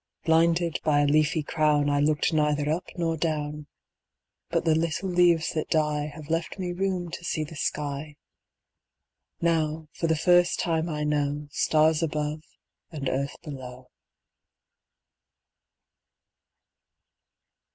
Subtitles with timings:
[0.25, 6.27] Blinded by a leafy crownI looked neither up nor down—But the little leaves that dieHave
[6.27, 8.15] left me room to see the sky;
[9.41, 12.41] Now for the first time I knowStars above
[12.89, 13.91] and earth below.